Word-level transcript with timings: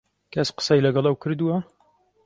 کەس 0.33 0.49
قسەی 0.57 0.83
لەگەڵ 0.85 1.05
ئەو 1.07 1.17
کردووە؟ 1.23 1.57